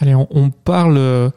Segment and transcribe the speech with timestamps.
[0.00, 1.28] Allez, on, parle euh,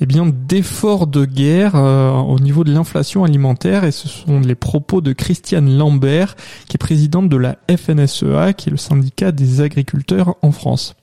[0.00, 4.56] eh bien d'efforts de guerre euh, au niveau de l'inflation alimentaire et ce sont les
[4.56, 6.34] propos de Christiane Lambert,
[6.68, 10.96] qui est présidente de la FNSEA, qui est le syndicat des agriculteurs en France.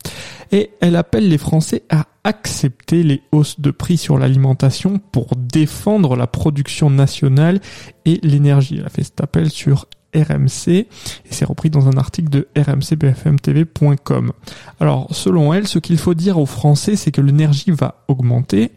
[0.52, 6.18] Et elle appelle les Français à accepter les hausses de prix sur l'alimentation pour défendre
[6.18, 7.62] la production nationale
[8.04, 8.78] et l'énergie.
[8.80, 10.88] Elle a fait cet appel sur RMC et
[11.30, 14.32] c'est repris dans un article de rmcbfmtv.com.
[14.80, 18.72] Alors, selon elle, ce qu'il faut dire aux Français, c'est que l'énergie va augmenter,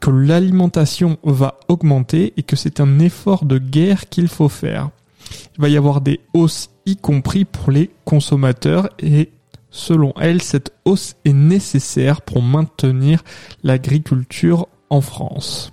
[0.00, 4.90] que l'alimentation va augmenter et que c'est un effort de guerre qu'il faut faire.
[5.56, 9.30] Il va y avoir des hausses, y compris pour les consommateurs et
[9.70, 13.22] Selon elle, cette hausse est nécessaire pour maintenir
[13.62, 15.72] l'agriculture en France.